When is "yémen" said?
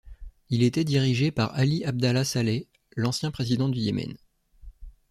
3.77-4.17